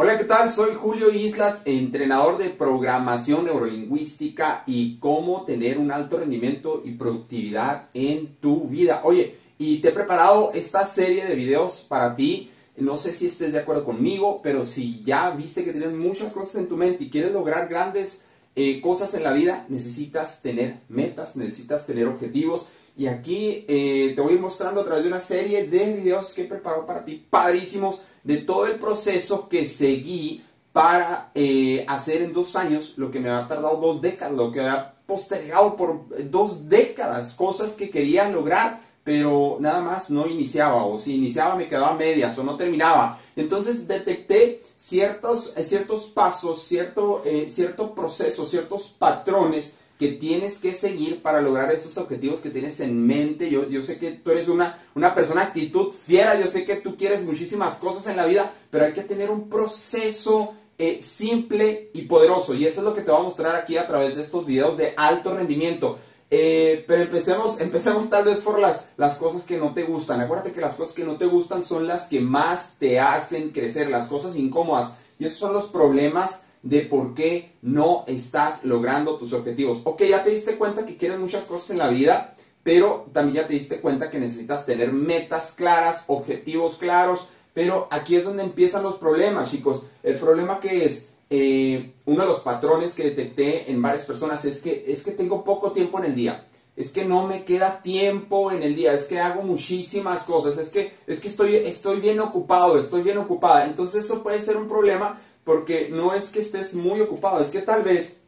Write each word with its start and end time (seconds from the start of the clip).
Hola, 0.00 0.16
¿qué 0.16 0.22
tal? 0.22 0.52
Soy 0.52 0.76
Julio 0.76 1.10
Islas, 1.10 1.62
entrenador 1.64 2.38
de 2.38 2.50
programación 2.50 3.46
neurolingüística 3.46 4.62
y 4.64 4.96
cómo 5.00 5.44
tener 5.44 5.76
un 5.76 5.90
alto 5.90 6.18
rendimiento 6.18 6.82
y 6.84 6.92
productividad 6.92 7.88
en 7.94 8.36
tu 8.36 8.68
vida. 8.68 9.00
Oye, 9.02 9.34
y 9.58 9.78
te 9.78 9.88
he 9.88 9.90
preparado 9.90 10.52
esta 10.54 10.84
serie 10.84 11.24
de 11.24 11.34
videos 11.34 11.84
para 11.88 12.14
ti. 12.14 12.48
No 12.76 12.96
sé 12.96 13.12
si 13.12 13.26
estés 13.26 13.52
de 13.52 13.58
acuerdo 13.58 13.84
conmigo, 13.84 14.40
pero 14.40 14.64
si 14.64 15.02
ya 15.02 15.30
viste 15.30 15.64
que 15.64 15.72
tienes 15.72 15.90
muchas 15.90 16.32
cosas 16.32 16.54
en 16.62 16.68
tu 16.68 16.76
mente 16.76 17.02
y 17.02 17.10
quieres 17.10 17.32
lograr 17.32 17.68
grandes 17.68 18.20
eh, 18.54 18.80
cosas 18.80 19.12
en 19.14 19.24
la 19.24 19.32
vida, 19.32 19.66
necesitas 19.68 20.42
tener 20.42 20.78
metas, 20.88 21.34
necesitas 21.34 21.88
tener 21.88 22.06
objetivos. 22.06 22.68
Y 22.98 23.06
aquí 23.06 23.64
eh, 23.68 24.12
te 24.16 24.20
voy 24.20 24.32
a 24.32 24.34
ir 24.34 24.40
mostrando 24.40 24.80
a 24.80 24.84
través 24.84 25.04
de 25.04 25.08
una 25.08 25.20
serie 25.20 25.68
de 25.68 25.92
videos 25.92 26.34
que 26.34 26.42
he 26.42 26.46
preparado 26.46 26.84
para 26.84 27.04
ti, 27.04 27.24
padrísimos 27.30 28.02
de 28.24 28.38
todo 28.38 28.66
el 28.66 28.80
proceso 28.80 29.48
que 29.48 29.64
seguí 29.66 30.42
para 30.72 31.30
eh, 31.32 31.84
hacer 31.86 32.22
en 32.22 32.32
dos 32.32 32.56
años 32.56 32.94
lo 32.96 33.08
que 33.08 33.20
me 33.20 33.30
ha 33.30 33.46
tardado 33.46 33.76
dos 33.76 34.00
décadas, 34.00 34.34
lo 34.34 34.50
que 34.50 34.62
ha 34.62 34.96
postergado 35.06 35.76
por 35.76 36.06
dos 36.28 36.68
décadas, 36.68 37.34
cosas 37.34 37.74
que 37.74 37.88
quería 37.88 38.28
lograr, 38.28 38.80
pero 39.04 39.58
nada 39.60 39.80
más 39.80 40.10
no 40.10 40.26
iniciaba, 40.26 40.84
o 40.84 40.98
si 40.98 41.14
iniciaba 41.14 41.54
me 41.54 41.68
quedaba 41.68 41.90
a 41.90 41.94
medias 41.94 42.36
o 42.36 42.42
no 42.42 42.56
terminaba. 42.56 43.20
Entonces 43.36 43.86
detecté 43.86 44.60
ciertos, 44.76 45.54
ciertos 45.62 46.06
pasos, 46.06 46.64
cierto, 46.64 47.22
eh, 47.24 47.46
cierto 47.48 47.94
proceso, 47.94 48.44
ciertos 48.44 48.88
patrones 48.88 49.76
que 49.98 50.12
tienes 50.12 50.58
que 50.58 50.72
seguir 50.72 51.22
para 51.22 51.40
lograr 51.40 51.72
esos 51.72 51.98
objetivos 51.98 52.40
que 52.40 52.50
tienes 52.50 52.78
en 52.80 53.04
mente. 53.06 53.50
Yo, 53.50 53.68
yo 53.68 53.82
sé 53.82 53.98
que 53.98 54.12
tú 54.12 54.30
eres 54.30 54.48
una, 54.48 54.78
una 54.94 55.14
persona 55.14 55.42
actitud 55.42 55.92
fiera, 55.92 56.38
yo 56.38 56.46
sé 56.46 56.64
que 56.64 56.76
tú 56.76 56.96
quieres 56.96 57.24
muchísimas 57.24 57.74
cosas 57.74 58.06
en 58.06 58.16
la 58.16 58.26
vida, 58.26 58.52
pero 58.70 58.84
hay 58.84 58.92
que 58.92 59.02
tener 59.02 59.30
un 59.30 59.48
proceso 59.48 60.54
eh, 60.78 61.02
simple 61.02 61.90
y 61.92 62.02
poderoso. 62.02 62.54
Y 62.54 62.64
eso 62.64 62.80
es 62.80 62.84
lo 62.84 62.94
que 62.94 63.02
te 63.02 63.10
voy 63.10 63.20
a 63.20 63.24
mostrar 63.24 63.56
aquí 63.56 63.76
a 63.76 63.86
través 63.88 64.14
de 64.14 64.22
estos 64.22 64.46
videos 64.46 64.76
de 64.76 64.94
alto 64.96 65.34
rendimiento. 65.34 65.98
Eh, 66.30 66.84
pero 66.86 67.02
empecemos, 67.02 67.60
empecemos 67.60 68.08
tal 68.08 68.24
vez 68.24 68.38
por 68.38 68.60
las, 68.60 68.90
las 68.96 69.16
cosas 69.16 69.42
que 69.42 69.58
no 69.58 69.74
te 69.74 69.82
gustan. 69.82 70.20
Acuérdate 70.20 70.52
que 70.52 70.60
las 70.60 70.74
cosas 70.74 70.94
que 70.94 71.04
no 71.04 71.16
te 71.16 71.26
gustan 71.26 71.64
son 71.64 71.88
las 71.88 72.06
que 72.06 72.20
más 72.20 72.74
te 72.78 73.00
hacen 73.00 73.50
crecer, 73.50 73.88
las 73.90 74.06
cosas 74.06 74.36
incómodas. 74.36 74.94
Y 75.18 75.24
esos 75.24 75.38
son 75.38 75.52
los 75.52 75.66
problemas 75.66 76.42
de 76.68 76.82
por 76.82 77.14
qué 77.14 77.52
no 77.62 78.04
estás 78.06 78.64
logrando 78.64 79.16
tus 79.16 79.32
objetivos. 79.32 79.80
Ok, 79.84 80.02
ya 80.02 80.22
te 80.22 80.30
diste 80.30 80.56
cuenta 80.56 80.84
que 80.84 80.98
quieres 80.98 81.18
muchas 81.18 81.44
cosas 81.44 81.70
en 81.70 81.78
la 81.78 81.88
vida, 81.88 82.34
pero 82.62 83.06
también 83.12 83.36
ya 83.36 83.46
te 83.48 83.54
diste 83.54 83.80
cuenta 83.80 84.10
que 84.10 84.18
necesitas 84.18 84.66
tener 84.66 84.92
metas 84.92 85.52
claras, 85.52 86.04
objetivos 86.08 86.76
claros, 86.76 87.26
pero 87.54 87.88
aquí 87.90 88.16
es 88.16 88.24
donde 88.24 88.42
empiezan 88.42 88.82
los 88.82 88.96
problemas, 88.96 89.50
chicos. 89.50 89.84
El 90.02 90.16
problema 90.16 90.60
que 90.60 90.84
es, 90.84 91.08
eh, 91.30 91.94
uno 92.04 92.22
de 92.22 92.28
los 92.28 92.40
patrones 92.40 92.92
que 92.92 93.04
detecté 93.04 93.72
en 93.72 93.80
varias 93.80 94.04
personas 94.04 94.44
es 94.44 94.60
que, 94.60 94.84
es 94.86 95.02
que 95.02 95.12
tengo 95.12 95.44
poco 95.44 95.72
tiempo 95.72 95.98
en 95.98 96.04
el 96.04 96.14
día. 96.14 96.46
Es 96.76 96.90
que 96.90 97.06
no 97.06 97.26
me 97.26 97.44
queda 97.44 97.80
tiempo 97.82 98.52
en 98.52 98.62
el 98.62 98.76
día, 98.76 98.92
es 98.92 99.04
que 99.04 99.18
hago 99.18 99.42
muchísimas 99.42 100.22
cosas, 100.22 100.58
es 100.58 100.68
que, 100.68 100.92
es 101.06 101.18
que 101.18 101.28
estoy, 101.28 101.56
estoy 101.56 101.98
bien 101.98 102.20
ocupado, 102.20 102.78
estoy 102.78 103.02
bien 103.02 103.18
ocupada. 103.18 103.64
Entonces 103.64 104.04
eso 104.04 104.22
puede 104.22 104.40
ser 104.40 104.58
un 104.58 104.68
problema 104.68 105.18
porque 105.48 105.88
no 105.90 106.12
es 106.12 106.28
que 106.28 106.40
estés 106.40 106.74
muy 106.74 107.00
ocupado, 107.00 107.40
es 107.40 107.48
que 107.48 107.62
tal 107.62 107.82
vez, 107.82 108.20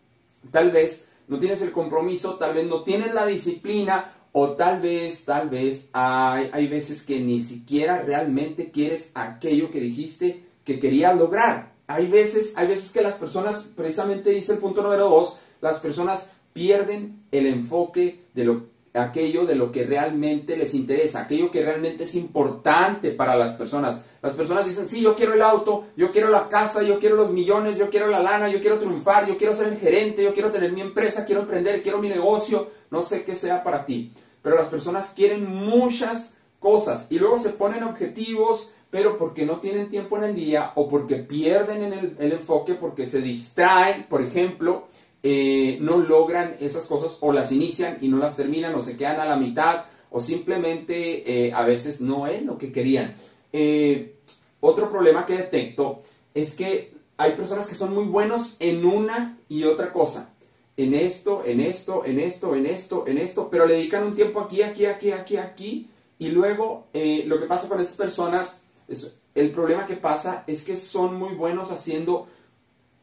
tal 0.51 0.71
vez 0.71 1.09
no 1.29 1.39
tienes 1.39 1.61
el 1.61 1.71
compromiso, 1.71 2.37
tal 2.37 2.55
vez 2.55 2.67
no 2.67 2.83
tienes 2.83 3.13
la 3.13 3.27
disciplina 3.27 4.15
o 4.33 4.53
tal 4.53 4.81
vez, 4.81 5.27
tal 5.27 5.51
vez 5.51 5.91
hay, 5.93 6.49
hay 6.51 6.67
veces 6.67 7.03
que 7.03 7.21
ni 7.21 7.43
siquiera 7.43 8.01
realmente 8.01 8.71
quieres 8.71 9.11
aquello 9.13 9.71
que 9.71 9.81
dijiste 9.81 10.47
que 10.65 10.81
querías 10.81 11.15
lograr. 11.15 11.75
Hay 11.89 12.07
veces, 12.07 12.55
hay 12.57 12.69
veces 12.69 12.91
que 12.91 13.03
las 13.03 13.17
personas, 13.17 13.71
precisamente 13.77 14.31
dice 14.31 14.53
el 14.53 14.59
punto 14.59 14.83
número 14.83 15.11
dos, 15.11 15.37
las 15.61 15.79
personas 15.79 16.31
pierden 16.55 17.23
el 17.33 17.45
enfoque 17.45 18.23
de 18.33 18.45
lo 18.45 18.71
aquello 18.95 19.45
de 19.45 19.57
lo 19.57 19.71
que 19.71 19.85
realmente 19.85 20.57
les 20.57 20.73
interesa, 20.75 21.21
aquello 21.21 21.51
que 21.51 21.63
realmente 21.63 22.05
es 22.05 22.15
importante 22.15 23.11
para 23.11 23.37
las 23.37 23.53
personas. 23.53 24.01
Las 24.23 24.35
personas 24.35 24.67
dicen, 24.67 24.87
sí, 24.87 25.01
yo 25.01 25.15
quiero 25.15 25.33
el 25.33 25.41
auto, 25.41 25.87
yo 25.97 26.11
quiero 26.11 26.29
la 26.29 26.49
casa, 26.49 26.83
yo 26.83 26.99
quiero 26.99 27.17
los 27.17 27.31
millones, 27.31 27.79
yo 27.79 27.89
quiero 27.89 28.09
la 28.09 28.21
lana, 28.21 28.51
yo 28.51 28.61
quiero 28.61 28.79
triunfar, 28.79 29.27
yo 29.27 29.37
quiero 29.39 29.55
ser 29.55 29.69
el 29.69 29.79
gerente, 29.79 30.23
yo 30.23 30.35
quiero 30.35 30.51
tener 30.51 30.73
mi 30.73 30.83
empresa, 30.83 31.25
quiero 31.25 31.41
emprender, 31.41 31.83
quiero 31.83 31.99
mi 31.99 32.09
negocio, 32.11 32.69
no 32.91 33.03
sé 33.03 33.25
qué 33.25 33.35
sea 33.35 33.63
para 33.63 33.87
ti. 33.87 34.13
Pero 34.43 34.57
las 34.57 34.69
personas 34.69 35.13
quieren 35.17 35.47
muchas 35.47 36.35
cosas 36.59 37.07
y 37.11 37.19
luego 37.19 37.39
se 37.39 37.51
ponen 37.51 37.83
objetivos, 37.83 38.73
pero 38.91 39.17
porque 39.17 39.47
no 39.47 39.61
tienen 39.61 39.89
tiempo 39.89 40.19
en 40.19 40.25
el 40.25 40.35
día 40.35 40.73
o 40.75 40.87
porque 40.87 41.17
pierden 41.17 41.83
en 41.85 42.15
el, 42.19 42.33
enfoque, 42.33 42.75
porque 42.75 43.07
se 43.07 43.23
distraen, 43.23 44.07
por 44.07 44.21
ejemplo, 44.21 44.89
eh, 45.23 45.79
no 45.81 45.97
logran 45.99 46.57
esas 46.61 46.87
cosas 46.87 47.19
o 47.21 47.33
las 47.33 47.53
inician 47.53 47.99
y 48.01 48.09
no 48.09 48.19
las 48.19 48.37
terminan 48.37 48.75
o 48.75 48.83
se 48.83 48.97
quedan 48.97 49.21
a 49.21 49.25
la 49.25 49.37
mitad 49.37 49.85
o 50.11 50.21
simplemente 50.21 51.47
eh, 51.47 51.53
a 51.53 51.63
veces 51.63 52.01
no 52.01 52.27
es 52.27 52.45
lo 52.45 52.59
que 52.59 52.73
querían. 52.73 53.15
Eh, 53.53 54.17
otro 54.61 54.91
problema 54.91 55.27
que 55.27 55.37
detecto 55.37 56.03
es 56.35 56.55
que 56.55 56.93
hay 57.17 57.33
personas 57.33 57.67
que 57.67 57.75
son 57.75 57.95
muy 57.95 58.05
buenos 58.05 58.57
en 58.61 58.85
una 58.85 59.39
y 59.49 59.65
otra 59.65 59.93
cosa. 59.93 60.35
En 60.77 60.95
esto, 60.95 61.43
en 61.45 61.61
esto, 61.61 62.05
en 62.05 62.19
esto, 62.19 62.55
en 62.55 62.67
esto, 62.67 63.05
en 63.07 63.19
esto, 63.19 63.49
pero 63.51 63.67
le 63.67 63.75
dedican 63.75 64.05
un 64.05 64.15
tiempo 64.15 64.41
aquí, 64.41 64.63
aquí, 64.63 64.87
aquí, 64.87 65.13
aquí, 65.13 65.37
aquí. 65.37 65.91
Y 66.19 66.29
luego 66.29 66.87
lo 66.93 67.39
que 67.39 67.47
pasa 67.47 67.69
con 67.69 67.81
esas 67.81 67.97
personas, 67.97 68.61
es, 68.89 69.13
el 69.35 69.51
problema 69.51 69.87
que 69.87 69.97
pasa 69.97 70.45
es 70.47 70.65
que 70.65 70.77
son 70.77 71.17
muy 71.17 71.35
buenos 71.35 71.71
haciendo 71.71 72.27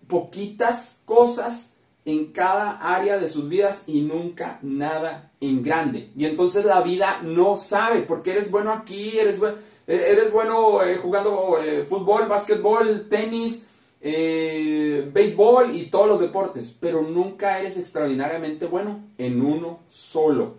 poquitas 0.08 1.02
cosas 1.06 1.74
en 2.06 2.32
cada 2.32 2.78
área 2.78 3.18
de 3.18 3.28
sus 3.28 3.50
vidas 3.50 3.84
y 3.86 4.02
nunca 4.02 4.60
nada 4.62 5.32
en 5.42 5.62
grande. 5.62 6.10
Y 6.16 6.26
entonces 6.26 6.64
la 6.64 6.82
vida 6.82 7.20
no 7.22 7.58
sabe, 7.58 8.02
porque 8.02 8.32
eres 8.32 8.50
bueno 8.50 8.72
aquí, 8.72 9.20
eres, 9.20 9.40
eres 9.88 10.32
bueno 10.32 10.84
eh, 10.84 10.98
jugando 10.98 11.58
eh, 11.62 11.84
fútbol, 11.84 12.28
básquetbol, 12.28 13.08
tenis, 13.10 13.66
eh, 14.02 15.10
béisbol 15.12 15.76
y 15.76 15.86
todos 15.86 16.08
los 16.08 16.20
deportes, 16.20 16.76
pero 16.80 17.02
nunca 17.02 17.60
eres 17.60 17.78
extraordinariamente 17.78 18.66
bueno 18.66 19.00
en 19.18 19.42
uno 19.42 19.80
solo. 19.88 20.56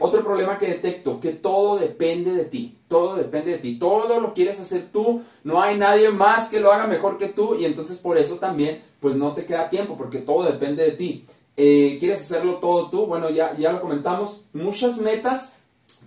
otro 0.00 0.24
problema 0.24 0.58
que 0.58 0.66
detecto, 0.66 1.20
que 1.20 1.32
todo 1.32 1.78
depende 1.78 2.32
de 2.32 2.44
ti, 2.44 2.78
todo 2.88 3.14
depende 3.16 3.52
de 3.52 3.58
ti, 3.58 3.78
todo 3.78 4.20
lo 4.20 4.34
quieres 4.34 4.58
hacer 4.58 4.88
tú, 4.92 5.22
no 5.44 5.62
hay 5.62 5.78
nadie 5.78 6.10
más 6.10 6.48
que 6.48 6.60
lo 6.60 6.72
haga 6.72 6.86
mejor 6.86 7.18
que 7.18 7.28
tú 7.28 7.54
y 7.54 7.64
entonces 7.64 7.98
por 7.98 8.18
eso 8.18 8.36
también 8.36 8.82
pues 9.00 9.16
no 9.16 9.32
te 9.32 9.46
queda 9.46 9.70
tiempo 9.70 9.96
porque 9.96 10.18
todo 10.18 10.44
depende 10.44 10.84
de 10.84 10.92
ti. 10.92 11.26
Eh, 11.56 11.96
¿Quieres 11.98 12.20
hacerlo 12.20 12.54
todo 12.54 12.88
tú? 12.90 13.06
Bueno, 13.06 13.28
ya, 13.28 13.54
ya 13.56 13.72
lo 13.72 13.80
comentamos. 13.80 14.44
Muchas 14.52 14.98
metas, 14.98 15.52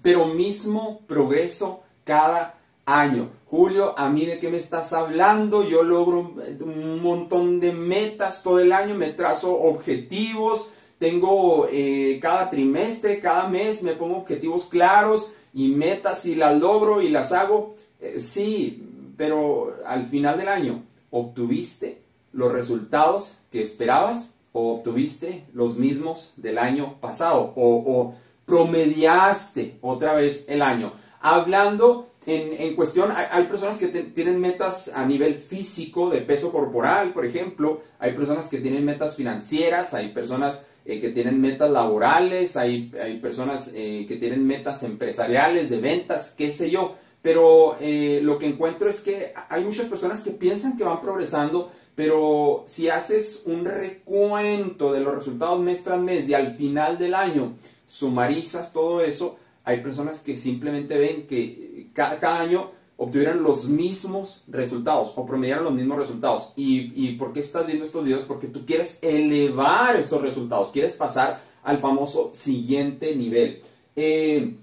pero 0.02 0.34
mismo 0.34 1.02
progreso 1.08 1.82
cada 2.04 2.60
año. 2.86 3.30
Julio, 3.46 3.98
¿a 3.98 4.10
mí 4.10 4.26
de 4.26 4.40
qué 4.40 4.50
me 4.50 4.58
estás 4.58 4.94
hablando? 4.94 5.68
Yo 5.68 5.84
logro 5.84 6.34
un 6.62 7.02
montón 7.02 7.60
de 7.60 7.72
metas 7.72 8.44
todo 8.44 8.60
el 8.60 8.72
año, 8.72 8.96
me 8.96 9.12
trazo 9.12 9.54
objetivos, 9.54 10.68
tengo 10.98 11.68
eh, 11.72 12.20
cada 12.22 12.50
trimestre, 12.50 13.20
cada 13.20 13.48
mes, 13.48 13.84
me 13.84 13.94
pongo 13.94 14.18
objetivos 14.18 14.66
claros 14.66 15.32
y 15.54 15.70
metas 15.70 16.26
y 16.26 16.36
las 16.36 16.60
logro 16.60 17.02
y 17.02 17.10
las 17.10 17.32
hago. 17.32 17.76
Eh, 18.00 18.20
sí, 18.20 19.14
pero 19.18 19.78
al 19.86 20.04
final 20.04 20.38
del 20.38 20.48
año, 20.48 20.84
¿obtuviste 21.12 22.02
los 22.34 22.52
resultados 22.52 23.38
que 23.52 23.62
esperabas 23.62 24.32
o 24.52 24.76
obtuviste 24.76 25.46
los 25.54 25.78
mismos 25.78 26.34
del 26.38 26.58
año 26.58 27.00
pasado 27.00 27.54
o, 27.56 28.16
promediaste 28.46 29.78
otra 29.80 30.14
vez 30.16 30.50
el 30.50 30.62
año. 30.62 30.92
Hablando 31.26 32.10
en, 32.26 32.76
cuestión, 32.76 33.10
hay, 33.16 33.46
personas 33.46 33.78
que 33.78 33.88
tienen 33.88 34.42
metas 34.42 34.92
a 34.94 35.06
nivel 35.06 35.36
físico, 35.36 36.10
de 36.10 36.20
peso 36.20 36.52
corporal, 36.52 37.14
por 37.14 37.26
ejemplo, 37.26 37.80
hay 37.98 38.12
personas 38.12 38.50
que 38.50 38.58
tienen 38.58 38.84
metas 38.84 39.16
financieras, 39.16 39.94
hay 39.94 40.10
personas 40.10 40.66
eh, 40.84 41.00
que 41.00 41.12
tienen 41.12 41.40
metas 41.40 41.72
laborales, 41.72 42.58
hay, 42.58 42.92
hay 43.02 43.20
personas 43.20 43.72
eh, 43.74 44.04
que 44.06 44.18
tienen 44.18 44.46
metas 44.46 44.84
empresariales, 44.84 45.70
de 45.70 45.80
ventas, 45.80 46.36
qué 46.38 46.52
sé 46.52 46.70
yo. 46.70 46.96
Pero 47.22 47.78
eh, 47.80 48.20
lo 48.22 48.38
que 48.38 48.48
encuentro 48.48 48.90
es 48.90 49.00
que 49.00 49.34
hay 49.48 49.64
muchas 49.64 49.88
personas 49.88 50.20
que 50.20 50.32
piensan 50.32 50.76
que 50.76 50.84
van 50.84 51.00
progresando, 51.00 51.72
pero 51.96 52.66
si 52.68 52.90
haces 52.90 53.44
un 53.46 53.64
recuento 53.64 54.92
de 54.92 55.00
los 55.00 55.16
resultados 55.16 55.62
mes 55.62 55.86
tras 55.86 56.02
mes 56.02 56.28
y 56.28 56.34
al 56.34 56.54
final 56.54 56.98
del 56.98 57.16
año 57.16 57.54
sumarizas 57.88 58.74
todo 58.74 59.00
eso, 59.02 59.38
hay 59.64 59.82
personas 59.82 60.20
que 60.20 60.36
simplemente 60.36 60.98
ven 60.98 61.28
que 61.28 61.90
cada, 61.94 62.40
año 62.40 62.72
obtuvieran 62.98 63.44
los 63.44 63.66
mismos 63.66 64.44
resultados 64.48 65.14
o 65.16 65.26
promediaran 65.26 65.64
los 65.64 65.74
mismos 65.74 65.98
resultados. 65.98 66.54
¿Y, 66.56 66.92
¿Y 66.96 67.16
por 67.16 67.34
qué 67.34 67.40
estás 67.40 67.66
viendo 67.66 67.86
estos 67.86 68.04
videos? 68.04 68.26
Porque 68.26 68.48
tú 68.48 68.66
quieres 68.66 69.00
elevar 69.02 69.96
esos 69.96 70.22
resultados, 70.22 70.70
quieres 70.72 70.94
pasar 70.94 71.42
al 71.64 71.78
famoso 71.78 72.32
siguiente 72.34 73.16
nivel. 73.16 73.62
Eh, 73.96 74.56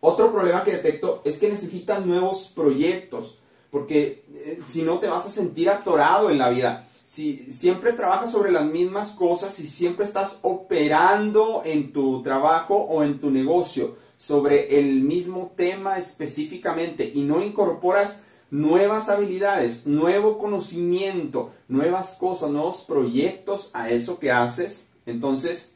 otro 0.00 0.32
problema 0.32 0.64
que 0.64 0.72
detecto 0.72 1.22
es 1.24 1.38
que 1.38 1.48
necesitan 1.48 2.06
nuevos 2.06 2.50
proyectos 2.54 3.38
porque 3.72 4.24
eh, 4.34 4.60
si 4.64 4.82
no 4.82 4.98
te 4.98 5.08
vas 5.08 5.26
a 5.26 5.30
sentir 5.30 5.70
atorado 5.70 6.30
en 6.30 6.38
la 6.38 6.50
vida. 6.50 6.88
Si 7.02 7.50
siempre 7.50 7.92
trabajas 7.92 8.30
sobre 8.30 8.52
las 8.52 8.64
mismas 8.64 9.12
cosas 9.12 9.58
y 9.58 9.66
siempre 9.66 10.04
estás 10.04 10.38
operando 10.42 11.62
en 11.64 11.92
tu 11.92 12.22
trabajo 12.22 12.76
o 12.76 13.02
en 13.02 13.18
tu 13.18 13.30
negocio 13.30 13.96
sobre 14.24 14.78
el 14.78 15.00
mismo 15.00 15.52
tema 15.56 15.98
específicamente 15.98 17.10
y 17.12 17.22
no 17.22 17.42
incorporas 17.42 18.22
nuevas 18.52 19.08
habilidades, 19.08 19.84
nuevo 19.84 20.38
conocimiento, 20.38 21.50
nuevas 21.66 22.14
cosas, 22.20 22.50
nuevos 22.50 22.84
proyectos 22.86 23.70
a 23.72 23.90
eso 23.90 24.20
que 24.20 24.30
haces, 24.30 24.86
entonces 25.06 25.72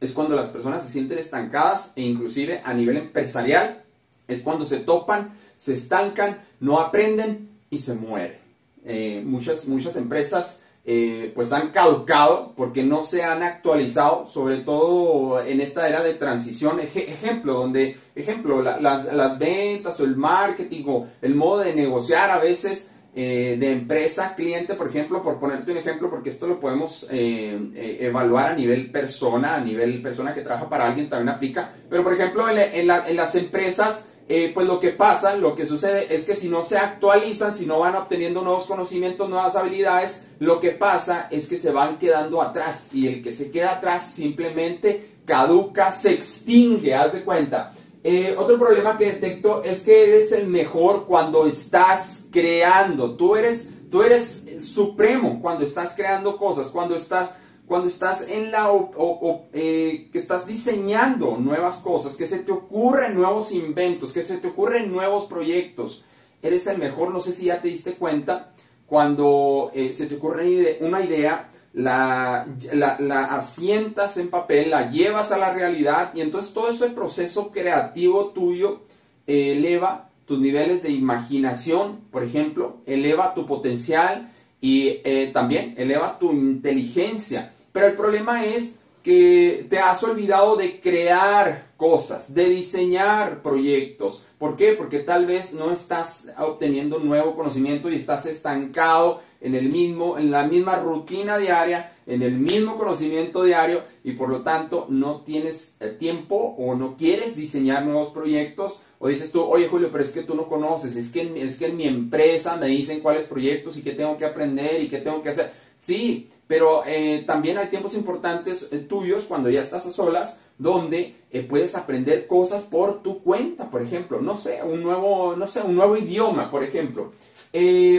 es 0.00 0.12
cuando 0.12 0.34
las 0.34 0.48
personas 0.48 0.82
se 0.82 0.90
sienten 0.90 1.18
estancadas 1.18 1.92
e 1.94 2.00
inclusive 2.00 2.62
a 2.64 2.72
nivel 2.72 2.96
empresarial 2.96 3.84
es 4.28 4.40
cuando 4.40 4.64
se 4.64 4.78
topan, 4.78 5.34
se 5.58 5.74
estancan, 5.74 6.40
no 6.58 6.80
aprenden 6.80 7.50
y 7.68 7.80
se 7.80 7.92
mueren. 7.92 8.38
Eh, 8.82 9.22
muchas, 9.26 9.68
muchas 9.68 9.96
empresas 9.96 10.62
eh, 10.92 11.30
pues 11.36 11.52
han 11.52 11.68
caducado 11.68 12.52
porque 12.56 12.82
no 12.82 13.04
se 13.04 13.22
han 13.22 13.44
actualizado, 13.44 14.26
sobre 14.26 14.56
todo 14.58 15.40
en 15.40 15.60
esta 15.60 15.88
era 15.88 16.02
de 16.02 16.14
transición. 16.14 16.80
ejemplo, 16.80 17.54
donde, 17.54 17.96
ejemplo, 18.16 18.60
las, 18.60 18.82
las, 18.82 19.38
ventas 19.38 20.00
o 20.00 20.04
el 20.04 20.16
marketing 20.16 20.82
o 20.88 21.06
el 21.22 21.36
modo 21.36 21.60
de 21.60 21.76
negociar 21.76 22.32
a 22.32 22.40
veces 22.40 22.90
eh, 23.14 23.56
de 23.60 23.70
empresa, 23.70 24.34
cliente, 24.34 24.74
por 24.74 24.88
ejemplo, 24.88 25.22
por 25.22 25.38
ponerte 25.38 25.70
un 25.70 25.78
ejemplo, 25.78 26.10
porque 26.10 26.30
esto 26.30 26.48
lo 26.48 26.58
podemos 26.58 27.06
eh, 27.08 27.98
evaluar 28.00 28.46
a 28.46 28.56
nivel 28.56 28.90
persona, 28.90 29.54
a 29.54 29.60
nivel 29.60 30.02
persona 30.02 30.34
que 30.34 30.42
trabaja 30.42 30.68
para 30.68 30.88
alguien 30.88 31.08
también 31.08 31.28
aplica, 31.28 31.72
pero 31.88 32.02
por 32.02 32.14
ejemplo 32.14 32.48
en 32.48 33.16
las 33.16 33.34
empresas 33.36 34.06
eh, 34.32 34.52
pues 34.54 34.64
lo 34.64 34.78
que 34.78 34.90
pasa, 34.90 35.34
lo 35.34 35.56
que 35.56 35.66
sucede 35.66 36.14
es 36.14 36.24
que 36.24 36.36
si 36.36 36.48
no 36.48 36.62
se 36.62 36.78
actualizan, 36.78 37.52
si 37.52 37.66
no 37.66 37.80
van 37.80 37.96
obteniendo 37.96 38.42
nuevos 38.42 38.64
conocimientos, 38.64 39.28
nuevas 39.28 39.56
habilidades, 39.56 40.22
lo 40.38 40.60
que 40.60 40.70
pasa 40.70 41.26
es 41.32 41.48
que 41.48 41.56
se 41.56 41.72
van 41.72 41.98
quedando 41.98 42.40
atrás 42.40 42.90
y 42.92 43.08
el 43.08 43.24
que 43.24 43.32
se 43.32 43.50
queda 43.50 43.72
atrás 43.72 44.12
simplemente 44.14 45.16
caduca, 45.24 45.90
se 45.90 46.12
extingue, 46.12 46.94
haz 46.94 47.12
de 47.12 47.24
cuenta. 47.24 47.72
Eh, 48.04 48.36
otro 48.38 48.56
problema 48.56 48.96
que 48.96 49.06
detecto 49.06 49.64
es 49.64 49.80
que 49.80 50.04
eres 50.04 50.30
el 50.30 50.46
mejor 50.46 51.06
cuando 51.06 51.44
estás 51.48 52.26
creando, 52.30 53.16
tú 53.16 53.34
eres, 53.34 53.68
tú 53.90 54.04
eres 54.04 54.46
supremo 54.60 55.40
cuando 55.42 55.64
estás 55.64 55.94
creando 55.96 56.36
cosas, 56.36 56.68
cuando 56.68 56.94
estás 56.94 57.34
cuando 57.70 57.86
estás 57.86 58.28
en 58.28 58.50
la 58.50 58.72
o, 58.72 59.46
eh, 59.52 60.08
que 60.10 60.18
estás 60.18 60.44
diseñando 60.44 61.36
nuevas 61.36 61.76
cosas, 61.76 62.16
que 62.16 62.26
se 62.26 62.40
te 62.40 62.50
ocurren 62.50 63.14
nuevos 63.14 63.52
inventos, 63.52 64.12
que 64.12 64.26
se 64.26 64.38
te 64.38 64.48
ocurren 64.48 64.90
nuevos 64.90 65.26
proyectos, 65.26 66.04
eres 66.42 66.66
el 66.66 66.78
mejor. 66.78 67.12
No 67.12 67.20
sé 67.20 67.32
si 67.32 67.44
ya 67.44 67.62
te 67.62 67.68
diste 67.68 67.94
cuenta 67.94 68.54
cuando 68.86 69.70
eh, 69.72 69.92
se 69.92 70.06
te 70.06 70.16
ocurre 70.16 70.78
una 70.80 71.00
idea, 71.00 71.48
la, 71.72 72.44
la, 72.72 73.26
asientas 73.26 74.16
en 74.16 74.30
papel, 74.30 74.70
la 74.70 74.90
llevas 74.90 75.30
a 75.30 75.38
la 75.38 75.52
realidad 75.52 76.10
y 76.16 76.22
entonces 76.22 76.52
todo 76.52 76.72
ese 76.72 76.88
proceso 76.88 77.52
creativo 77.52 78.30
tuyo 78.30 78.80
eh, 79.28 79.52
eleva 79.52 80.10
tus 80.24 80.40
niveles 80.40 80.82
de 80.82 80.90
imaginación, 80.90 82.00
por 82.10 82.24
ejemplo, 82.24 82.78
eleva 82.86 83.32
tu 83.32 83.46
potencial 83.46 84.32
y 84.60 84.96
también 85.32 85.74
eleva 85.78 86.18
tu 86.18 86.32
inteligencia. 86.32 87.54
Pero 87.72 87.86
el 87.86 87.94
problema 87.94 88.44
es 88.44 88.76
que 89.02 89.66
te 89.70 89.78
has 89.78 90.02
olvidado 90.02 90.56
de 90.56 90.80
crear 90.80 91.70
cosas, 91.76 92.34
de 92.34 92.48
diseñar 92.50 93.42
proyectos. 93.42 94.22
¿Por 94.38 94.56
qué? 94.56 94.72
Porque 94.72 95.00
tal 95.00 95.26
vez 95.26 95.54
no 95.54 95.70
estás 95.70 96.28
obteniendo 96.38 96.98
nuevo 96.98 97.34
conocimiento 97.34 97.90
y 97.90 97.94
estás 97.94 98.26
estancado 98.26 99.20
en 99.40 99.54
el 99.54 99.70
mismo, 99.70 100.18
en 100.18 100.30
la 100.30 100.46
misma 100.46 100.76
rutina 100.76 101.38
diaria, 101.38 101.92
en 102.06 102.22
el 102.22 102.32
mismo 102.32 102.76
conocimiento 102.76 103.42
diario 103.42 103.82
y 104.04 104.12
por 104.12 104.28
lo 104.28 104.42
tanto 104.42 104.86
no 104.90 105.22
tienes 105.22 105.76
tiempo 105.98 106.54
o 106.58 106.74
no 106.74 106.96
quieres 106.96 107.36
diseñar 107.36 107.84
nuevos 107.86 108.10
proyectos 108.10 108.80
o 108.98 109.08
dices 109.08 109.32
tú, 109.32 109.42
oye 109.42 109.66
Julio, 109.66 109.88
pero 109.90 110.04
es 110.04 110.10
que 110.10 110.22
tú 110.22 110.34
no 110.34 110.46
conoces, 110.46 110.94
es 110.94 111.08
que, 111.08 111.42
es 111.42 111.56
que 111.56 111.68
en 111.68 111.76
mi 111.78 111.84
empresa 111.84 112.56
me 112.56 112.66
dicen 112.66 113.00
cuáles 113.00 113.24
proyectos 113.24 113.78
y 113.78 113.82
qué 113.82 113.92
tengo 113.92 114.18
que 114.18 114.26
aprender 114.26 114.82
y 114.82 114.88
qué 114.88 114.98
tengo 114.98 115.22
que 115.22 115.30
hacer. 115.30 115.52
Sí, 115.80 116.28
pero 116.50 116.82
eh, 116.84 117.22
también 117.28 117.58
hay 117.58 117.68
tiempos 117.68 117.94
importantes 117.94 118.70
eh, 118.72 118.78
tuyos 118.78 119.26
cuando 119.28 119.48
ya 119.48 119.60
estás 119.60 119.86
a 119.86 119.90
solas 119.92 120.36
donde 120.58 121.14
eh, 121.30 121.44
puedes 121.44 121.76
aprender 121.76 122.26
cosas 122.26 122.64
por 122.64 123.04
tu 123.04 123.22
cuenta, 123.22 123.70
por 123.70 123.82
ejemplo, 123.82 124.20
no 124.20 124.36
sé, 124.36 124.60
un 124.64 124.82
nuevo, 124.82 125.36
no 125.36 125.46
sé, 125.46 125.60
un 125.60 125.76
nuevo 125.76 125.96
idioma, 125.96 126.50
por 126.50 126.64
ejemplo. 126.64 127.12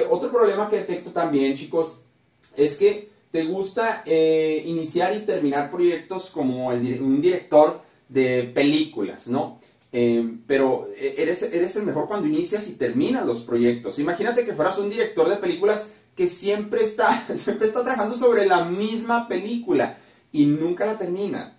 otro 0.09 0.29
problema 0.29 0.67
que 0.69 0.79
detecto 0.79 1.11
también, 1.13 1.55
chicos, 1.55 1.99
es 2.57 2.75
que 2.75 3.07
te 3.31 3.45
gusta 3.45 4.03
iniciar 4.05 5.15
y 5.15 5.19
terminar 5.19 5.71
proyectos 5.71 6.29
como 6.29 6.67
un 6.67 7.21
director 7.21 7.81
de 8.09 8.51
películas, 8.53 9.27
¿no? 9.27 9.61
pero 10.45 10.87
eres, 10.97 11.41
eres 11.43 11.75
el 11.77 11.83
mejor 11.83 12.07
cuando 12.07 12.27
inicias 12.27 12.67
y 12.67 12.73
terminas 12.73 13.25
los 13.25 13.41
proyectos. 13.43 13.97
Imagínate 13.97 14.45
que 14.45 14.53
fueras 14.53 14.77
un 14.77 14.89
director 14.89 15.29
de 15.29 15.37
películas 15.37 15.93
que 16.15 16.27
siempre 16.27 16.81
está, 16.81 17.25
siempre 17.35 17.67
está 17.67 17.83
trabajando 17.83 18.15
sobre 18.15 18.45
la 18.45 18.65
misma 18.65 19.27
película 19.27 19.97
y 20.31 20.45
nunca 20.45 20.85
la 20.85 20.97
termina. 20.97 21.57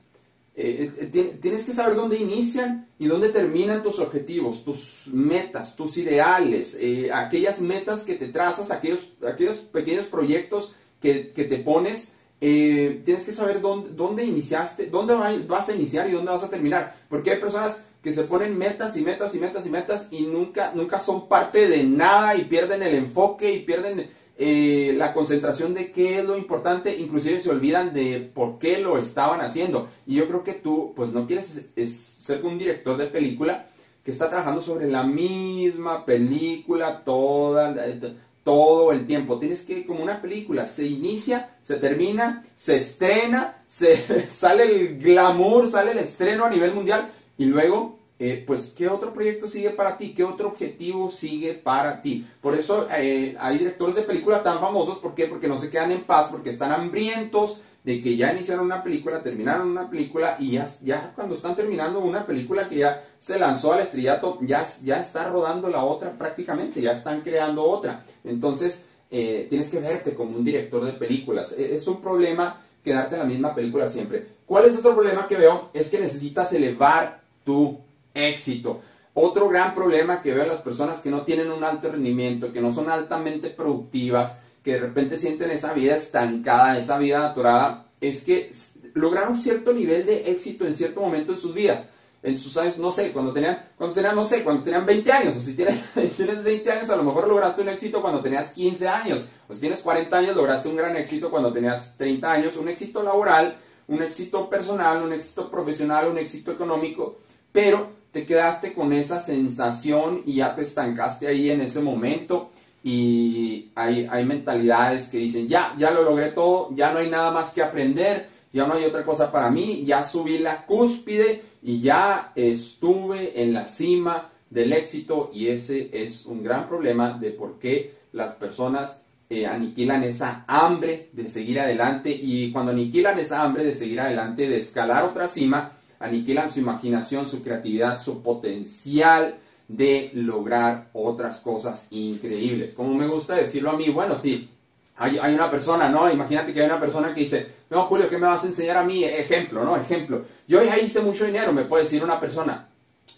Eh, 0.55 0.93
eh, 0.99 1.39
tienes 1.41 1.65
que 1.65 1.73
saber 1.73 1.97
dónde 1.97 2.19
inician 2.19 2.87
y 2.99 3.07
dónde 3.07 3.31
terminan 3.31 3.83
tus 3.83 3.99
objetivos, 3.99 4.65
tus 4.65 5.05
metas, 5.07 5.77
tus 5.77 5.97
ideales, 5.97 6.77
eh, 6.79 7.11
aquellas 7.13 7.61
metas 7.63 8.03
que 8.03 8.17
te 8.17 8.29
trazas, 8.29 8.71
aquellos, 8.71 9.15
aquellos 9.27 9.57
pequeños 9.59 10.07
proyectos 10.07 10.73
que, 11.01 11.33
te 11.35 11.57
pones. 11.59 12.13
tienes 12.39 13.25
que 13.25 13.33
saber 13.33 13.61
dónde, 13.61 13.91
dónde 13.91 14.25
iniciaste, 14.25 14.87
dónde 14.87 15.15
vas 15.49 15.69
a 15.69 15.75
iniciar 15.75 16.09
y 16.09 16.13
dónde 16.13 16.31
vas 16.31 16.45
a 16.45 16.51
terminar. 16.51 16.97
Porque 17.09 17.31
hay 17.31 17.41
personas 17.41 17.85
que 18.03 18.13
se 18.13 18.25
ponen 18.25 18.59
metas 18.59 18.97
y 18.97 19.03
metas 19.03 19.35
y 19.35 19.39
metas 19.39 19.65
y 19.65 19.71
metas 19.71 20.09
y 20.11 20.23
nunca, 20.27 20.73
nunca 20.75 20.99
son 20.99 21.29
parte 21.29 21.69
de 21.69 21.85
nada 21.85 22.37
y 22.37 22.45
pierden 22.45 22.83
el 22.83 22.95
enfoque 22.95 23.53
y 23.53 23.61
pierden 23.61 24.11
eh, 24.45 24.93
la 24.95 25.13
concentración 25.13 25.73
de 25.73 25.93
qué 25.93 26.19
es 26.19 26.25
lo 26.25 26.37
importante, 26.37 26.99
inclusive 26.99 27.39
se 27.39 27.49
olvidan 27.49 27.95
de 27.95 28.29
por 28.35 28.59
qué 28.59 28.79
lo 28.79 28.99
estaban 28.99 29.41
haciendo. 29.41 29.89
Y 30.05 30.17
yo 30.17 30.27
creo 30.27 30.43
que 30.43 30.55
tú, 30.55 30.93
pues 30.97 31.13
no 31.13 31.29
quieres 31.29 31.71
ser 31.77 32.45
un 32.45 32.59
director 32.59 32.97
de 32.97 33.07
película 33.07 33.69
que 34.05 34.11
está 34.11 34.29
trabajando 34.29 34.61
sobre 34.61 34.91
la 34.91 35.05
misma 35.05 36.05
película 36.05 37.05
todo 37.05 38.91
el 38.91 39.07
tiempo. 39.07 39.39
Tienes 39.39 39.63
que, 39.63 39.87
como 39.87 40.03
una 40.03 40.21
película, 40.21 40.67
se 40.67 40.87
inicia, 40.87 41.57
se 41.63 41.77
termina, 41.77 42.45
se 42.57 42.75
estrena, 42.75 43.63
se 43.69 43.97
sale 44.29 44.65
el 44.65 44.99
glamour, 44.99 45.69
sale 45.69 45.93
el 45.93 45.99
estreno 45.99 46.45
a 46.45 46.51
nivel 46.51 46.75
mundial 46.75 47.13
y 47.39 47.45
luego 47.45 48.02
eh, 48.25 48.45
pues, 48.47 48.73
¿qué 48.77 48.87
otro 48.87 49.13
proyecto 49.13 49.49
sigue 49.49 49.71
para 49.71 49.97
ti? 49.97 50.15
¿Qué 50.15 50.23
otro 50.23 50.47
objetivo 50.47 51.11
sigue 51.11 51.55
para 51.55 52.01
ti? 52.01 52.25
Por 52.41 52.55
eso 52.57 52.87
eh, 52.97 53.35
hay 53.37 53.59
directores 53.59 53.97
de 53.97 54.03
película 54.03 54.45
tan 54.45 54.61
famosos, 54.61 54.99
¿por 54.99 55.13
qué? 55.17 55.27
Porque 55.27 55.49
no 55.49 55.59
se 55.59 55.71
quedan 55.71 55.91
en 55.91 56.05
paz, 56.05 56.29
porque 56.31 56.51
están 56.51 56.71
hambrientos 56.71 57.63
de 57.83 58.01
que 58.01 58.17
ya 58.17 58.33
iniciaron 58.33 58.67
una 58.67 58.81
película, 58.81 59.25
terminaron 59.25 59.69
una 59.69 59.91
película 59.91 60.37
y 60.39 60.53
ya, 60.53 60.65
ya 60.83 61.13
cuando 61.17 61.35
están 61.35 61.57
terminando 61.57 61.99
una 61.99 62.25
película 62.25 62.69
que 62.69 62.77
ya 62.77 63.03
se 63.19 63.41
lanzó 63.41 63.73
al 63.73 63.81
estrellato, 63.81 64.39
ya, 64.43 64.65
ya 64.85 65.01
está 65.01 65.29
rodando 65.29 65.69
la 65.69 65.83
otra 65.83 66.17
prácticamente, 66.17 66.81
ya 66.81 66.93
están 66.93 67.23
creando 67.23 67.65
otra. 67.65 68.05
Entonces, 68.23 68.85
eh, 69.11 69.49
tienes 69.51 69.69
que 69.69 69.81
verte 69.81 70.15
como 70.15 70.37
un 70.37 70.45
director 70.45 70.85
de 70.85 70.93
películas. 70.93 71.57
E, 71.59 71.75
es 71.75 71.89
un 71.89 72.01
problema 72.01 72.63
quedarte 72.85 73.17
en 73.17 73.23
la 73.23 73.27
misma 73.27 73.53
película 73.53 73.89
siempre. 73.89 74.29
¿Cuál 74.47 74.67
es 74.67 74.79
otro 74.79 74.95
problema 74.95 75.27
que 75.27 75.39
veo? 75.39 75.71
Es 75.75 75.91
que 75.91 75.99
necesitas 75.99 76.53
elevar 76.53 77.21
tu 77.45 77.81
éxito. 78.15 78.81
Otro 79.15 79.49
gran 79.49 79.75
problema 79.75 80.23
que 80.23 80.33
veo 80.33 80.43
en 80.43 80.49
las 80.49 80.61
personas 80.61 81.01
que 81.01 81.11
no 81.11 81.23
tienen 81.23 81.51
un 81.51 81.65
alto 81.65 81.93
rendimiento, 81.93 82.53
que 82.53 82.63
no 82.63 82.73
son 82.73 82.89
altamente 82.89 83.51
productivas, 83.51 84.39
que 84.63 84.73
de 84.73 84.79
repente 84.79 85.17
sienten 85.17 85.51
esa 85.51 85.75
vida 85.75 85.95
estancada, 85.97 86.79
esa 86.79 86.99
vida 86.99 87.29
atorada, 87.29 87.89
es 88.01 88.25
que 88.25 88.51
lograron 88.95 89.37
cierto 89.37 89.73
nivel 89.73 90.07
de 90.07 90.31
éxito 90.31 90.67
en 90.67 90.75
cierto 90.75 91.01
momento 91.01 91.33
en 91.33 91.39
sus 91.39 91.55
vidas. 91.55 91.89
En 92.23 92.39
sus 92.39 92.57
años, 92.57 92.79
no 92.79 92.93
sé, 92.93 93.11
cuando 93.13 93.33
tenían, 93.33 93.71
cuando 93.77 93.95
tenían, 93.95 94.15
no 94.15 94.23
sé, 94.23 94.45
cuando 94.45 94.63
tenían 94.63 94.87
20 94.87 95.13
años, 95.13 95.37
o 95.37 95.41
si 95.41 95.55
tienes, 95.55 95.93
tienes 96.17 96.43
20 96.43 96.71
años, 96.71 96.89
a 96.89 96.97
lo 96.97 97.03
mejor 97.03 97.27
lograste 97.27 97.63
un 97.63 97.69
éxito 97.69 98.01
cuando 98.01 98.21
tenías 98.21 98.53
15 98.53 98.89
años, 98.89 99.27
o 99.49 99.53
si 99.53 99.61
tienes 99.61 99.81
40 99.81 100.17
años, 100.17 100.37
lograste 100.37 100.69
un 100.69 100.77
gran 100.77 100.97
éxito 100.97 101.31
cuando 101.31 101.53
tenías 101.53 101.97
30 101.97 102.33
años, 102.33 102.57
un 102.57 102.69
éxito 102.69 103.03
laboral, 103.03 103.59
un 103.89 104.01
éxito 104.03 104.49
personal, 104.49 105.03
un 105.03 105.13
éxito 105.13 105.51
profesional, 105.51 106.07
un 106.09 106.19
éxito 106.19 106.53
económico, 106.53 107.19
pero 107.51 108.02
te 108.13 108.27
quedaste 108.27 108.75
con 108.75 108.93
esa 108.93 109.19
sensación 109.19 110.23
y 110.27 110.35
ya 110.35 110.55
te 110.55 110.63
estancaste 110.63 111.27
ahí 111.27 111.51
en 111.51 111.63
ese 111.63 111.81
momento 111.81 112.51
y 112.85 113.71
hay, 113.75 114.07
hay 114.11 114.25
mentalidades 114.25 115.09
que 115.09 115.19
dicen, 115.19 115.49
ya, 115.49 115.75
ya 115.79 115.91
lo 115.91 116.03
logré 116.03 116.31
todo, 116.31 116.69
ya 116.75 116.93
no 116.93 116.99
hay 116.99 117.09
nada 117.09 117.31
más 117.31 117.53
que 117.53 117.63
aprender, 117.63 118.29
ya 118.53 118.67
no 118.67 118.75
hay 118.75 118.85
otra 118.85 119.03
cosa 119.03 119.33
para 119.33 119.51
mí, 119.51 119.83
ya 119.85 120.05
subí 120.05 120.39
la 120.39 120.67
cúspide 120.67 121.43
y 121.63 121.81
ya 121.81 122.33
estuve 122.35 123.43
en 123.43 123.55
la 123.55 123.67
cima 123.67 124.31
del 124.51 124.73
éxito 124.75 125.31
y 125.33 125.49
ese 125.49 125.89
es 125.93 126.27
un 126.27 126.43
gran 126.43 126.69
problema 126.69 127.17
de 127.19 127.31
por 127.31 127.59
qué 127.59 127.95
las 128.13 128.33
personas 128.33 129.01
eh, 129.31 129.47
aniquilan 129.47 130.03
esa 130.03 130.45
hambre 130.47 131.09
de 131.13 131.27
seguir 131.27 131.61
adelante 131.61 132.11
y 132.11 132.53
cuando 132.53 132.73
aniquilan 132.73 133.19
esa 133.19 133.43
hambre 133.43 133.65
de 133.65 133.73
seguir 133.73 134.01
adelante, 134.01 134.47
de 134.47 134.57
escalar 134.57 135.05
otra 135.05 135.27
cima, 135.27 135.79
aniquilan 136.03 136.51
su 136.51 136.61
imaginación, 136.61 137.27
su 137.27 137.43
creatividad, 137.43 138.01
su 138.01 138.23
potencial 138.23 139.37
de 139.69 140.11
lograr 140.15 140.91
otras 140.93 141.37
cosas 141.37 141.87
increíbles. 141.91 142.75
Como 142.75 142.95
me 142.95 143.07
gusta 143.07 143.37
decirlo 143.37 143.71
a 143.71 143.77
mí, 143.77 143.89
bueno, 143.89 144.17
sí, 144.17 144.51
hay, 144.97 145.19
hay, 145.19 145.35
una 145.35 145.51
persona, 145.51 145.89
¿no? 145.89 146.11
Imagínate 146.11 146.53
que 146.53 146.61
hay 146.61 146.67
una 146.67 146.81
persona 146.81 147.15
que 147.15 147.21
dice, 147.21 147.47
no, 147.71 147.85
Julio, 147.85 148.09
¿qué 148.09 148.19
me 148.19 148.27
vas 148.27 148.45
a 148.45 148.49
enseñar 148.49 148.77
a 148.77 148.85
mí? 148.85 149.05
Ejemplo, 149.05 149.65
¿no? 149.65 149.77
Ejemplo. 149.77 150.25
Yo 150.47 150.63
ya 150.63 150.79
hice 150.79 151.01
mucho 151.01 151.25
dinero, 151.25 151.53
me 151.53 151.65
puede 151.65 151.85
decir 151.85 152.05
una 152.05 152.21
persona, 152.21 152.69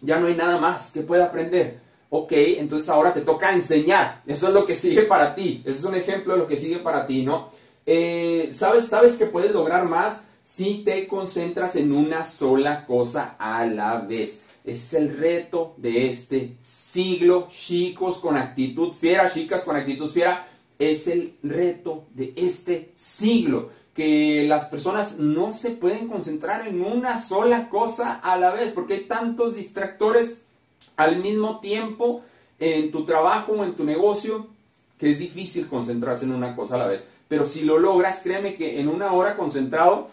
ya 0.00 0.18
no 0.18 0.26
hay 0.26 0.34
nada 0.34 0.58
más 0.58 0.90
que 0.92 1.00
pueda 1.00 1.26
aprender. 1.26 1.80
Ok, 2.10 2.32
entonces 2.32 2.88
ahora 2.90 3.12
te 3.12 3.22
toca 3.22 3.52
enseñar. 3.52 4.22
Eso 4.26 4.46
es 4.46 4.54
lo 4.54 4.64
que 4.64 4.76
sigue 4.76 5.02
para 5.02 5.34
ti. 5.34 5.62
Ese 5.64 5.78
es 5.78 5.84
un 5.84 5.96
ejemplo 5.96 6.34
de 6.34 6.38
lo 6.38 6.46
que 6.46 6.56
sigue 6.56 6.78
para 6.78 7.06
ti, 7.06 7.22
¿no? 7.22 7.48
Eh, 7.86 8.50
¿sabes, 8.52 8.86
¿Sabes 8.86 9.16
que 9.16 9.26
puedes 9.26 9.52
lograr 9.52 9.86
más 9.86 10.24
si 10.44 10.82
te 10.84 11.08
concentras 11.08 11.74
en 11.74 11.90
una 11.92 12.24
sola 12.24 12.86
cosa 12.86 13.34
a 13.38 13.66
la 13.66 13.98
vez? 14.00 14.42
Es 14.62 14.92
el 14.94 15.16
reto 15.16 15.74
de 15.78 16.08
este 16.08 16.56
siglo, 16.62 17.48
chicos 17.50 18.18
con 18.18 18.36
actitud 18.36 18.92
fiera, 18.92 19.32
chicas 19.32 19.62
con 19.62 19.74
actitud 19.74 20.08
fiera. 20.08 20.46
Es 20.78 21.08
el 21.08 21.34
reto 21.42 22.04
de 22.14 22.32
este 22.36 22.92
siglo 22.94 23.70
que 23.94 24.44
las 24.46 24.66
personas 24.66 25.18
no 25.18 25.52
se 25.52 25.70
pueden 25.70 26.08
concentrar 26.08 26.66
en 26.66 26.82
una 26.82 27.22
sola 27.22 27.68
cosa 27.70 28.14
a 28.14 28.36
la 28.36 28.50
vez, 28.50 28.72
porque 28.72 28.94
hay 28.94 29.04
tantos 29.04 29.56
distractores 29.56 30.42
al 30.96 31.18
mismo 31.22 31.60
tiempo 31.60 32.22
en 32.58 32.90
tu 32.90 33.04
trabajo 33.04 33.52
o 33.52 33.64
en 33.64 33.74
tu 33.74 33.84
negocio 33.84 34.48
que 34.98 35.10
es 35.10 35.18
difícil 35.18 35.68
concentrarse 35.68 36.24
en 36.24 36.32
una 36.32 36.54
cosa 36.54 36.74
a 36.74 36.78
la 36.78 36.86
vez. 36.86 37.06
Pero 37.28 37.46
si 37.46 37.62
lo 37.62 37.78
logras, 37.78 38.20
créeme 38.22 38.56
que 38.56 38.80
en 38.80 38.88
una 38.88 39.12
hora 39.12 39.36
concentrado 39.36 40.10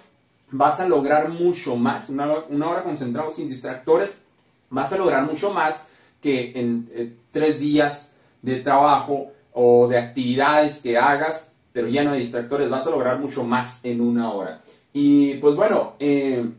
vas 0.52 0.80
a 0.80 0.88
lograr 0.88 1.30
mucho 1.30 1.76
más, 1.76 2.10
una, 2.10 2.30
hora 2.30 2.84
concentrado 2.84 3.32
sin 3.32 3.48
distractores, 3.48 4.20
vas 4.70 4.92
a 4.94 4.98
lograr 4.98 5.26
mucho 5.26 5.52
más 5.52 5.88
que 6.22 6.52
en 6.60 6.90
eh, 6.94 7.14
tres 7.32 7.60
días 7.60 8.12
de 8.42 8.58
trabajo 8.58 9.32
o 9.54 9.88
de 9.88 9.98
actividades 9.98 10.78
que 10.78 10.98
hagas 10.98 11.52
pero 11.74 11.88
ya 11.88 12.04
no 12.04 12.12
hay 12.12 12.20
distractores, 12.20 12.70
vas 12.70 12.86
a 12.88 12.92
lograr 12.92 13.20
mucho 13.20 13.44
más 13.44 13.84
en 13.86 14.02
una 14.02 14.32
hora. 14.32 14.62
Y 14.94 15.36
pues 15.36 15.56
bueno, 15.56 15.94
eh, 16.00 16.50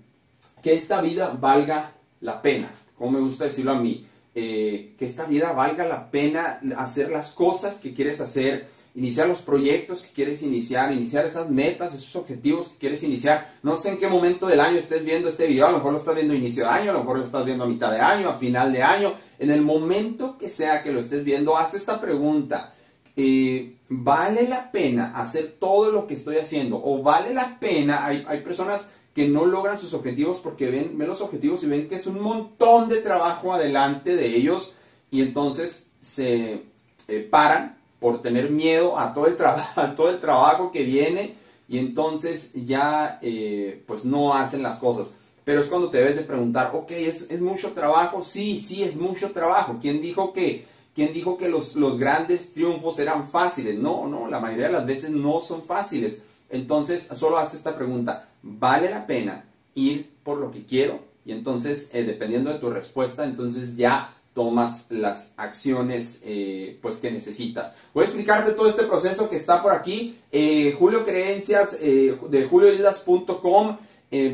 que 0.62 0.74
esta 0.74 1.00
vida 1.00 1.36
valga 1.38 1.92
la 2.20 2.40
pena, 2.40 2.70
como 2.96 3.12
me 3.12 3.20
gusta 3.20 3.44
decirlo 3.44 3.72
a 3.72 3.78
mí, 3.78 4.06
eh, 4.34 4.94
que 4.98 5.04
esta 5.04 5.26
vida 5.26 5.52
valga 5.52 5.86
la 5.86 6.10
pena 6.10 6.60
hacer 6.78 7.10
las 7.10 7.32
cosas 7.32 7.78
que 7.78 7.92
quieres 7.92 8.20
hacer, 8.20 8.68
iniciar 8.94 9.26
los 9.26 9.40
proyectos 9.40 10.02
que 10.02 10.10
quieres 10.10 10.42
iniciar, 10.42 10.92
iniciar 10.92 11.24
esas 11.24 11.48
metas, 11.50 11.94
esos 11.94 12.14
objetivos 12.16 12.68
que 12.68 12.78
quieres 12.78 13.02
iniciar. 13.02 13.50
No 13.62 13.74
sé 13.76 13.90
en 13.90 13.98
qué 13.98 14.06
momento 14.06 14.46
del 14.46 14.60
año 14.60 14.76
estés 14.76 15.04
viendo 15.04 15.28
este 15.28 15.46
video, 15.46 15.66
a 15.66 15.70
lo 15.70 15.78
mejor 15.78 15.92
lo 15.92 15.98
estás 15.98 16.14
viendo 16.14 16.34
a 16.34 16.36
inicio 16.36 16.64
de 16.64 16.70
año, 16.70 16.90
a 16.90 16.94
lo 16.94 17.00
mejor 17.00 17.16
lo 17.16 17.22
estás 17.22 17.44
viendo 17.44 17.64
a 17.64 17.68
mitad 17.68 17.90
de 17.90 18.00
año, 18.00 18.28
a 18.28 18.34
final 18.34 18.72
de 18.72 18.82
año. 18.82 19.14
En 19.38 19.50
el 19.50 19.62
momento 19.62 20.36
que 20.36 20.48
sea 20.48 20.82
que 20.82 20.92
lo 20.92 21.00
estés 21.00 21.24
viendo, 21.24 21.56
hazte 21.56 21.78
esta 21.78 22.00
pregunta. 22.00 22.74
Eh, 23.16 23.76
vale 23.88 24.48
la 24.48 24.70
pena 24.72 25.12
hacer 25.14 25.56
todo 25.58 25.90
lo 25.90 26.06
que 26.06 26.14
estoy 26.14 26.36
haciendo 26.38 26.80
o 26.82 27.02
vale 27.02 27.34
la 27.34 27.58
pena, 27.60 28.06
hay, 28.06 28.40
personas 28.40 28.88
que 29.14 29.28
no 29.28 29.44
logran 29.44 29.76
sus 29.76 29.92
objetivos 29.92 30.38
porque 30.38 30.70
ven, 30.70 30.96
ven, 30.96 31.08
los 31.08 31.20
objetivos 31.20 31.62
y 31.62 31.66
ven 31.66 31.88
que 31.88 31.96
es 31.96 32.06
un 32.06 32.22
montón 32.22 32.88
de 32.88 33.02
trabajo 33.02 33.52
adelante 33.52 34.16
de 34.16 34.34
ellos 34.34 34.72
y 35.10 35.20
entonces 35.20 35.90
se 36.00 36.62
eh, 37.08 37.28
paran 37.30 37.81
por 38.02 38.20
tener 38.20 38.50
miedo 38.50 38.98
a 38.98 39.14
todo 39.14 39.26
el, 39.26 40.20
trabajo 40.20 40.70
que 40.70 40.82
viene 40.82 41.36
y 41.68 41.78
entonces 41.78 42.52
ya 42.52 43.18
eh, 43.22 43.82
pues 43.86 44.04
no 44.04 44.34
hacen 44.34 44.62
las 44.62 44.78
cosas. 44.78 45.14
Pero 45.44 45.60
es 45.60 45.68
cuando 45.68 45.88
te 45.88 45.98
debes 45.98 46.16
de 46.16 46.22
preguntar, 46.22 46.72
ok, 46.74 46.90
¿es, 46.90 47.30
¿es 47.30 47.40
mucho 47.40 47.72
trabajo? 47.72 48.22
Sí, 48.22 48.58
sí, 48.58 48.82
es 48.82 48.96
mucho 48.96 49.32
trabajo. 49.32 49.78
¿Quién 49.80 50.02
dijo 50.02 50.34
que 50.34 50.70
¿Quién 50.94 51.12
dijo 51.14 51.38
que 51.38 51.48
los, 51.48 51.74
los 51.74 51.98
grandes 51.98 52.52
triunfos 52.52 52.98
eran 52.98 53.26
fáciles? 53.26 53.78
No, 53.78 54.06
no, 54.08 54.28
la 54.28 54.40
mayoría 54.40 54.66
de 54.66 54.72
las 54.74 54.86
veces 54.86 55.10
no 55.10 55.40
son 55.40 55.62
fáciles. 55.62 56.22
Entonces, 56.50 57.08
solo 57.16 57.38
hace 57.38 57.56
esta 57.56 57.74
pregunta, 57.74 58.28
¿vale 58.42 58.90
la 58.90 59.06
pena 59.06 59.46
ir 59.74 60.10
por 60.22 60.36
lo 60.36 60.50
que 60.50 60.66
quiero? 60.66 61.00
Y 61.24 61.32
entonces, 61.32 61.90
eh, 61.94 62.02
dependiendo 62.02 62.52
de 62.52 62.58
tu 62.58 62.68
respuesta, 62.68 63.24
entonces 63.24 63.76
ya 63.76 64.14
tomas 64.34 64.86
las 64.90 65.34
acciones 65.36 66.20
eh, 66.24 66.78
pues 66.80 66.96
que 66.96 67.10
necesitas. 67.10 67.74
Voy 67.92 68.02
a 68.02 68.06
explicarte 68.06 68.52
todo 68.52 68.68
este 68.68 68.84
proceso 68.84 69.28
que 69.28 69.36
está 69.36 69.62
por 69.62 69.72
aquí. 69.72 70.18
Eh, 70.30 70.74
Julio 70.78 71.04
Creencias 71.04 71.78
de 71.80 72.48
julioislas.com. 72.48 73.76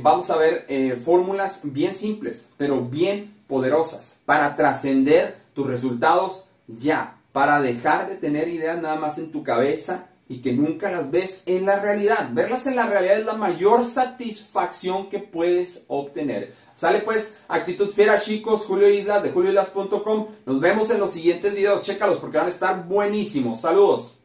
vamos 0.03 0.31
a 0.31 0.37
ver 0.37 0.99
fórmulas 1.05 1.61
bien 1.65 1.95
simples, 1.95 2.49
pero 2.57 2.83
bien 2.83 3.35
poderosas 3.47 4.19
para 4.25 4.55
trascender 4.57 5.37
tus 5.55 5.67
resultados 5.67 6.45
ya, 6.67 7.17
para 7.33 7.61
dejar 7.61 8.09
de 8.09 8.17
tener 8.17 8.49
ideas 8.49 8.81
nada 8.81 8.97
más 8.97 9.19
en 9.19 9.33
tu 9.33 9.43
cabeza 9.43 10.09
y 10.29 10.41
que 10.41 10.53
nunca 10.53 10.91
las 10.91 11.11
ves 11.11 11.43
en 11.47 11.67
la 11.67 11.81
realidad. 11.81 12.31
Verlas 12.33 12.67
en 12.67 12.77
la 12.77 12.87
realidad 12.87 13.19
es 13.19 13.27
la 13.27 13.35
mayor 13.35 13.85
satisfacción 13.85 15.09
que 15.09 15.19
puedes 15.19 15.85
obtener. 15.89 16.53
Sale 16.75 17.01
pues, 17.01 17.39
actitud 17.49 17.91
fiera 17.91 18.21
chicos, 18.21 18.65
Julio 18.65 18.89
Islas 18.89 19.23
de 19.23 19.31
julioislas.com. 19.31 20.27
Nos 20.47 20.61
vemos 20.61 20.91
en 20.91 21.01
los 21.01 21.11
siguientes 21.11 21.55
videos, 21.55 21.85
chécalos 21.85 22.19
porque 22.19 22.37
van 22.37 22.47
a 22.47 22.51
estar 22.51 22.87
buenísimos. 22.87 23.63
Saludos. 23.63 24.18